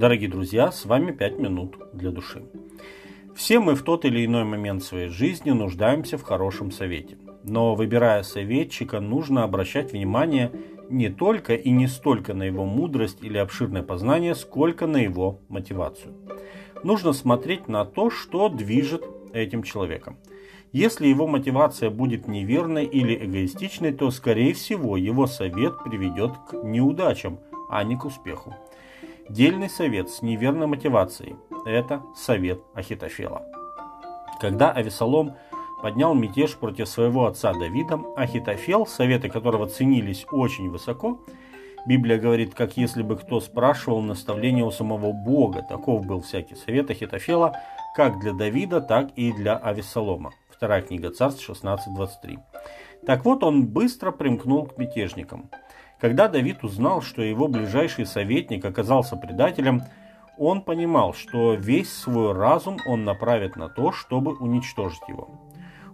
Дорогие 0.00 0.30
друзья, 0.30 0.72
с 0.72 0.86
вами 0.86 1.12
5 1.12 1.38
минут 1.38 1.76
для 1.92 2.10
души. 2.10 2.42
Все 3.34 3.60
мы 3.60 3.74
в 3.74 3.82
тот 3.82 4.06
или 4.06 4.24
иной 4.24 4.44
момент 4.44 4.82
своей 4.82 5.08
жизни 5.08 5.50
нуждаемся 5.50 6.16
в 6.16 6.22
хорошем 6.22 6.70
совете. 6.70 7.18
Но 7.44 7.74
выбирая 7.74 8.22
советчика, 8.22 9.00
нужно 9.00 9.44
обращать 9.44 9.92
внимание 9.92 10.52
не 10.88 11.10
только 11.10 11.54
и 11.54 11.70
не 11.70 11.86
столько 11.86 12.32
на 12.32 12.44
его 12.44 12.64
мудрость 12.64 13.18
или 13.20 13.36
обширное 13.36 13.82
познание, 13.82 14.34
сколько 14.34 14.86
на 14.86 14.96
его 14.96 15.40
мотивацию. 15.50 16.14
Нужно 16.82 17.12
смотреть 17.12 17.68
на 17.68 17.84
то, 17.84 18.08
что 18.08 18.48
движет 18.48 19.04
этим 19.34 19.62
человеком. 19.62 20.16
Если 20.72 21.08
его 21.08 21.26
мотивация 21.26 21.90
будет 21.90 22.26
неверной 22.26 22.86
или 22.86 23.14
эгоистичной, 23.26 23.92
то, 23.92 24.10
скорее 24.10 24.54
всего, 24.54 24.96
его 24.96 25.26
совет 25.26 25.74
приведет 25.84 26.32
к 26.48 26.54
неудачам, 26.64 27.38
а 27.68 27.84
не 27.84 27.98
к 27.98 28.06
успеху. 28.06 28.56
Дельный 29.30 29.70
совет 29.70 30.10
с 30.10 30.22
неверной 30.22 30.66
мотивацией– 30.66 31.36
это 31.64 32.02
совет 32.16 32.62
Ахитофела. 32.74 33.42
Когда 34.40 34.72
Авесолом 34.72 35.36
поднял 35.80 36.14
мятеж 36.14 36.56
против 36.56 36.88
своего 36.88 37.26
отца 37.26 37.52
Давида, 37.52 38.00
Ахитофел, 38.16 38.88
советы 38.88 39.28
которого 39.28 39.68
ценились 39.68 40.26
очень 40.32 40.68
высоко, 40.68 41.20
Библия 41.86 42.18
говорит, 42.18 42.56
как 42.56 42.76
если 42.76 43.04
бы 43.04 43.16
кто 43.16 43.40
спрашивал 43.40 44.02
наставление 44.02 44.64
у 44.64 44.72
самого 44.72 45.12
Бога. 45.12 45.62
Таков 45.62 46.04
был 46.04 46.22
всякий 46.22 46.56
совет 46.56 46.90
Ахитофела, 46.90 47.56
как 47.94 48.18
для 48.18 48.32
Давида, 48.32 48.80
так 48.80 49.10
и 49.14 49.32
для 49.32 49.56
Авесолома. 49.56 50.32
Вторая 50.50 50.82
книга 50.82 51.10
Царств 51.12 51.48
16.23. 51.48 52.36
Так 53.06 53.24
вот, 53.24 53.44
он 53.44 53.68
быстро 53.68 54.10
примкнул 54.10 54.66
к 54.66 54.76
мятежникам. 54.76 55.50
Когда 56.00 56.28
Давид 56.28 56.64
узнал, 56.64 57.02
что 57.02 57.22
его 57.22 57.46
ближайший 57.46 58.06
советник 58.06 58.64
оказался 58.64 59.16
предателем, 59.16 59.82
он 60.38 60.62
понимал, 60.62 61.12
что 61.12 61.54
весь 61.54 61.92
свой 61.92 62.32
разум 62.32 62.78
он 62.86 63.04
направит 63.04 63.56
на 63.56 63.68
то, 63.68 63.92
чтобы 63.92 64.34
уничтожить 64.34 65.06
его. 65.08 65.28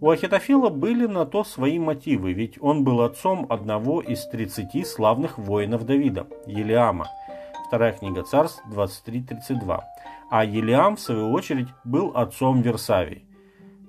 У 0.00 0.10
Ахитофела 0.10 0.68
были 0.68 1.06
на 1.06 1.24
то 1.24 1.44
свои 1.44 1.78
мотивы, 1.78 2.32
ведь 2.32 2.60
он 2.60 2.82
был 2.82 3.02
отцом 3.02 3.46
одного 3.48 4.00
из 4.00 4.26
30 4.26 4.84
славных 4.84 5.38
воинов 5.38 5.86
Давида, 5.86 6.26
Елиама. 6.46 7.06
Вторая 7.68 7.92
книга 7.92 8.24
Царств 8.24 8.64
23.32. 8.68 9.80
А 10.28 10.44
Елиам, 10.44 10.96
в 10.96 11.00
свою 11.00 11.30
очередь, 11.30 11.68
был 11.84 12.10
отцом 12.16 12.62
Версавии, 12.62 13.24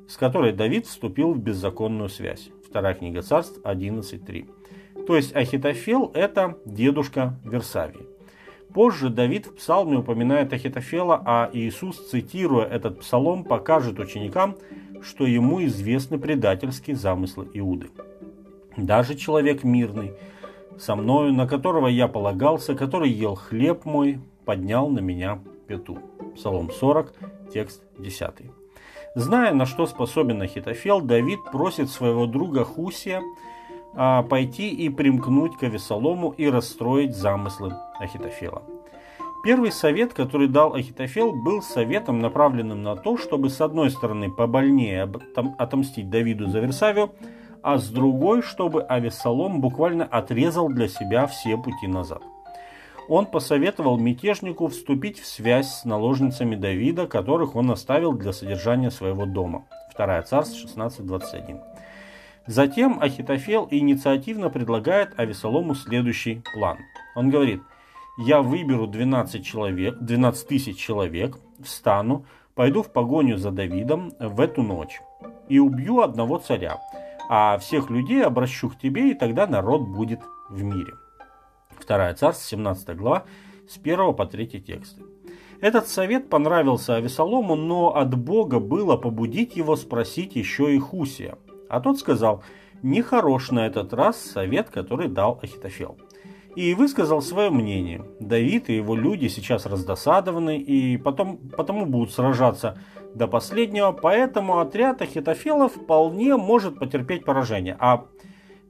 с 0.07 0.17
которой 0.17 0.53
Давид 0.53 0.85
вступил 0.85 1.33
в 1.33 1.39
беззаконную 1.39 2.09
связь. 2.09 2.49
Вторая 2.69 2.93
книга 2.93 3.23
Царств 3.23 3.59
11.3. 3.63 4.62
То 5.07 5.17
есть 5.17 5.35
Ахитофел– 5.35 6.11
это 6.13 6.57
дедушка 6.65 7.35
Версавии. 7.43 8.07
Позже 8.73 9.09
Давид 9.09 9.47
в 9.47 9.55
псалме 9.55 9.97
упоминает 9.97 10.53
Ахитофела, 10.53 11.21
а 11.25 11.49
Иисус, 11.53 12.09
цитируя 12.09 12.65
этот 12.65 13.01
псалом, 13.01 13.43
покажет 13.43 13.99
ученикам, 13.99 14.55
что 15.01 15.27
ему 15.27 15.63
известны 15.65 16.17
предательские 16.17 16.95
замыслы 16.95 17.49
Иуды. 17.53 17.89
Даже 18.77 19.15
человек 19.15 19.63
мирный, 19.63 20.13
со 20.79 20.95
мною, 20.95 21.33
на 21.33 21.47
которого 21.47 21.87
я 21.87 22.07
полагался, 22.07 22.73
который 22.73 23.11
ел 23.11 23.35
хлеб 23.35 23.85
мой, 23.85 24.19
поднял 24.45 24.89
на 24.89 24.99
меня 24.99 25.39
пету. 25.67 25.99
Псалом 26.35 26.71
40, 26.71 27.13
текст 27.53 27.83
10. 27.99 28.29
Зная, 29.15 29.53
на 29.53 29.67
что 29.67 29.85
способен 29.85 30.41
Ахитофел, 30.41 31.01
Давид 31.01 31.39
просит 31.51 31.89
своего 31.89 32.25
друга 32.25 32.63
Хусия– 32.63 33.21
а, 33.95 34.23
пойти 34.23 34.69
и 34.69 34.89
примкнуть 34.89 35.57
к 35.57 35.63
Авесолому 35.63 36.31
и 36.31 36.47
расстроить 36.47 37.15
замыслы 37.15 37.75
Ахитофела. 37.99 38.63
Первый 39.43 39.73
совет, 39.73 40.13
который 40.13 40.47
дал 40.47 40.73
Ахитофел, 40.73 41.33
был 41.33 41.61
советом, 41.61 42.19
направленным 42.19 42.81
на 42.81 42.95
то, 42.95 43.17
чтобы 43.17 43.49
с 43.49 43.59
одной 43.59 43.91
стороны 43.91 44.31
побольнее 44.31 45.11
отомстить 45.57 46.09
Давиду 46.09 46.47
за 46.47 46.59
Версавию, 46.59 47.11
а 47.61 47.77
с 47.77 47.89
другой, 47.89 48.41
чтобы 48.41 48.83
Авесолом 48.83 49.59
буквально 49.59 50.05
отрезал 50.05 50.69
для 50.69 50.87
себя 50.87 51.27
все 51.27 51.57
пути 51.57 51.87
назад. 51.87 52.23
Он 53.09 53.25
посоветовал 53.25 53.97
мятежнику 53.97 54.67
вступить 54.67 55.19
в 55.19 55.25
связь 55.25 55.69
с 55.69 55.85
наложницами 55.85 56.55
Давида, 56.55 57.07
которых 57.07 57.55
он 57.55 57.69
оставил 57.71 58.13
для 58.13 58.31
содержания 58.31 58.91
своего 58.91 59.25
дома. 59.25 59.65
Вторая 59.91 60.21
царств 60.23 60.65
16.21. 60.65 61.61
Затем 62.45 62.99
Ахитофел 63.01 63.67
инициативно 63.71 64.49
предлагает 64.49 65.17
Авесолому 65.17 65.75
следующий 65.75 66.43
план. 66.53 66.77
Он 67.15 67.29
говорит, 67.29 67.61
я 68.17 68.41
выберу 68.41 68.85
12, 68.85 69.45
человек, 69.45 69.97
12 69.99 70.47
тысяч 70.47 70.77
человек, 70.77 71.37
встану, 71.63 72.25
пойду 72.53 72.83
в 72.83 72.91
погоню 72.91 73.37
за 73.37 73.51
Давидом 73.51 74.13
в 74.19 74.41
эту 74.41 74.61
ночь 74.61 75.01
и 75.47 75.59
убью 75.59 76.01
одного 76.01 76.37
царя, 76.37 76.79
а 77.29 77.57
всех 77.59 77.89
людей 77.89 78.23
обращу 78.23 78.69
к 78.69 78.77
тебе, 78.77 79.11
и 79.11 79.13
тогда 79.13 79.47
народ 79.47 79.81
будет 79.81 80.19
в 80.49 80.61
мире. 80.63 80.93
Вторая 81.69 82.13
царство, 82.13 82.45
17 82.45 82.97
глава, 82.97 83.23
с 83.69 83.77
1 83.77 84.13
по 84.13 84.25
3 84.25 84.47
тексты. 84.47 85.01
Этот 85.61 85.87
совет 85.87 86.29
понравился 86.29 86.95
Авесолому, 86.95 87.55
но 87.55 87.95
от 87.95 88.15
Бога 88.17 88.59
было 88.59 88.97
побудить 88.97 89.55
его 89.55 89.77
спросить 89.77 90.35
еще 90.35 90.75
и 90.75 90.77
Хусия– 90.77 91.37
а 91.73 91.79
тот 91.79 91.97
сказал, 91.97 92.43
нехорош 92.83 93.49
на 93.49 93.65
этот 93.65 93.93
раз 93.93 94.21
совет, 94.21 94.69
который 94.69 95.07
дал 95.07 95.39
Ахитофел. 95.41 95.97
И 96.55 96.75
высказал 96.75 97.23
свое 97.23 97.49
мнение. 97.49 98.05
Давид 98.19 98.69
и 98.69 98.75
его 98.75 98.95
люди 98.95 99.27
сейчас 99.27 99.65
раздосадованы 99.65 100.59
и 100.59 100.97
потом, 100.97 101.37
потому 101.37 101.87
будут 101.87 102.11
сражаться 102.11 102.77
до 103.15 103.27
последнего, 103.27 103.91
поэтому 103.91 104.59
отряд 104.59 105.01
Ахитофела 105.01 105.67
вполне 105.67 106.37
может 106.37 106.77
потерпеть 106.77 107.25
поражение. 107.25 107.75
А 107.79 108.05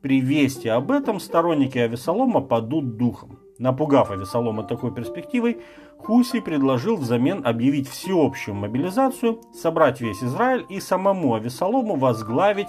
при 0.02 0.22
вести 0.22 0.70
об 0.70 0.90
этом 0.90 1.20
сторонники 1.20 1.78
Авесолома 1.78 2.40
падут 2.40 2.96
духом. 2.96 3.38
Напугав 3.60 4.12
Авесолома 4.12 4.64
такой 4.64 4.94
перспективой, 4.94 5.62
Хуси 5.98 6.40
предложил 6.40 6.98
взамен 6.98 7.46
объявить 7.46 7.88
всеобщую 7.88 8.56
мобилизацию, 8.56 9.42
собрать 9.54 10.02
весь 10.02 10.24
Израиль 10.24 10.66
и 10.70 10.80
самому 10.80 11.36
Авесолому 11.36 11.96
возглавить 11.96 12.68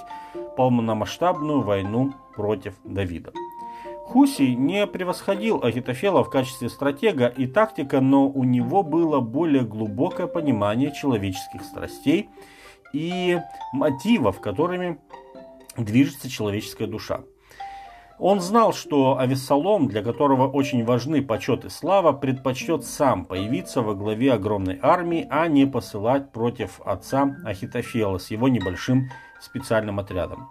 полномасштабную 0.57 1.63
войну 1.63 2.13
против 2.37 2.75
Давида. 2.85 3.33
Хуси 4.05 4.55
не 4.55 4.87
превосходил 4.87 5.65
Ахитофела 5.65 6.23
в 6.23 6.31
качестве 6.31 6.69
стратега 6.69 7.27
и 7.27 7.47
тактика, 7.47 8.01
но 8.01 8.29
у 8.29 8.45
него 8.45 8.83
было 8.83 9.21
более 9.21 9.63
глубокое 9.63 10.27
понимание 10.27 10.93
человеческих 10.93 11.63
страстей 11.63 12.29
и 12.93 13.41
мотивов, 13.73 14.41
которыми 14.41 14.99
движется 15.77 16.29
человеческая 16.29 16.87
душа. 16.87 17.23
Он 18.19 18.41
знал, 18.41 18.73
что 18.73 19.19
Авессалом, 19.19 19.89
для 19.89 20.03
которого 20.03 20.49
очень 20.49 20.85
важны 20.85 21.21
почет 21.21 21.65
и 21.65 21.69
слава, 21.69 22.13
предпочтет 22.13 22.85
сам 22.85 23.25
появиться 23.25 23.83
во 23.83 23.95
главе 23.95 24.33
огромной 24.33 24.79
армии, 24.81 25.27
а 25.31 25.49
не 25.49 25.67
посылать 25.67 26.31
против 26.31 26.81
отца 26.85 27.37
Ахитофела 27.45 28.19
с 28.19 28.31
его 28.31 28.49
небольшим 28.49 29.11
специальным 29.41 29.99
отрядом. 29.99 30.49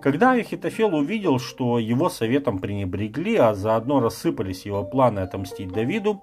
Когда 0.00 0.32
Ахитофел 0.32 0.94
увидел, 0.94 1.38
что 1.38 1.78
его 1.78 2.08
советом 2.08 2.60
пренебрегли, 2.60 3.36
а 3.36 3.54
заодно 3.54 4.00
рассыпались 4.00 4.64
его 4.64 4.84
планы 4.84 5.20
отомстить 5.20 5.72
Давиду, 5.72 6.22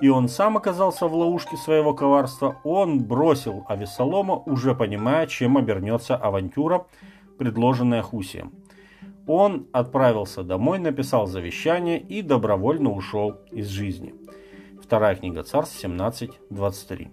и 0.00 0.08
он 0.08 0.28
сам 0.28 0.56
оказался 0.56 1.06
в 1.06 1.14
ловушке 1.14 1.56
своего 1.56 1.94
коварства, 1.94 2.56
он 2.64 3.02
бросил 3.02 3.64
Авесолома, 3.68 4.34
уже 4.44 4.74
понимая, 4.74 5.26
чем 5.26 5.56
обернется 5.56 6.16
авантюра, 6.16 6.86
предложенная 7.38 8.02
Хусием. 8.02 8.52
Он 9.26 9.66
отправился 9.72 10.42
домой, 10.44 10.78
написал 10.78 11.26
завещание 11.26 11.98
и 11.98 12.22
добровольно 12.22 12.90
ушел 12.90 13.40
из 13.50 13.68
жизни. 13.68 14.14
Вторая 14.80 15.16
книга 15.16 15.42
Царств 15.42 15.84
17.23. 15.84 17.08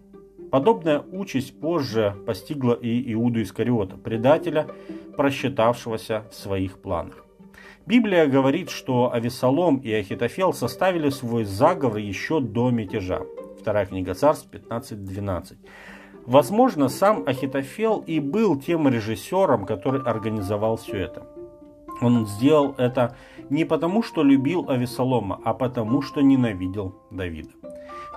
Подобная 0.52 1.00
участь 1.00 1.60
позже 1.60 2.16
постигла 2.28 2.74
и 2.74 3.12
Иуду 3.14 3.42
Искариота, 3.42 3.98
предателя, 3.98 4.68
просчитавшегося 5.18 6.26
в 6.30 6.36
своих 6.36 6.80
планах. 6.80 7.26
Библия 7.88 8.28
говорит, 8.28 8.70
что 8.70 9.12
Авесолом 9.12 9.78
и 9.78 9.92
Ахитофел 9.92 10.54
составили 10.54 11.10
свой 11.10 11.44
заговор 11.44 11.98
еще 11.98 12.40
до 12.40 12.70
мятежа. 12.70 13.24
Вторая 13.60 13.88
книга 13.88 14.14
Царств 14.14 14.48
15.12. 14.52 15.58
Возможно, 16.28 16.88
сам 16.88 17.24
Ахитофел 17.26 18.04
и 18.06 18.20
был 18.20 18.60
тем 18.60 18.88
режиссером, 18.88 19.66
который 19.66 20.02
организовал 20.04 20.78
все 20.78 20.98
это. 20.98 21.33
Он 22.04 22.28
сделал 22.28 22.76
это 22.78 23.16
не 23.50 23.66
потому, 23.66 24.04
что 24.04 24.24
любил 24.24 24.70
Авесолома, 24.70 25.40
а 25.44 25.54
потому, 25.54 26.02
что 26.02 26.22
ненавидел 26.22 26.96
Давида. 27.12 27.50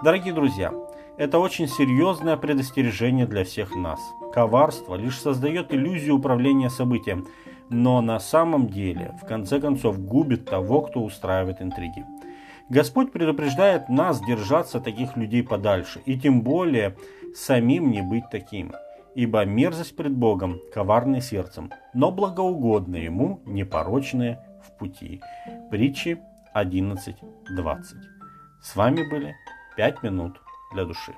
Дорогие 0.03 0.35
друзья, 0.35 0.73
это 1.17 1.39
очень 1.39 1.69
серьезное 1.69 2.37
предостережение 2.37 3.27
для 3.27 3.45
всех 3.45 3.75
нас. 3.75 4.01
Коварство 4.33 4.97
лишь 4.97 5.19
создает 5.19 5.73
иллюзию 5.73 6.17
управления 6.17 6.69
событием, 6.69 7.27
но 7.71 8.01
на 8.01 8.21
самом 8.21 8.69
деле, 8.69 9.19
в 9.23 9.27
конце 9.27 9.61
концов, 9.61 9.99
губит 9.99 10.45
того, 10.45 10.83
кто 10.83 11.03
устраивает 11.03 11.63
интриги. 11.63 12.05
Господь 12.69 13.13
предупреждает 13.13 13.89
нас 13.89 14.21
держаться 14.21 14.81
таких 14.81 15.17
людей 15.17 15.43
подальше, 15.43 16.03
и 16.05 16.19
тем 16.19 16.43
более 16.43 16.97
самим 17.35 17.91
не 17.91 18.03
быть 18.03 18.25
таким. 18.31 18.73
Ибо 19.17 19.47
мерзость 19.47 19.97
пред 19.97 20.13
Богом 20.13 20.61
коварное 20.75 21.23
сердцем, 21.23 21.73
но 21.95 22.13
благоугодно 22.13 22.97
Ему 22.97 23.41
непорочное 23.47 24.45
в 24.63 24.77
пути. 24.77 25.23
Притчи 25.71 26.19
11.20. 26.55 27.15
С 28.63 28.77
вами 28.77 29.09
были 29.09 29.35
5 29.79 30.03
минут 30.03 30.39
для 30.75 30.85
души. 30.85 31.15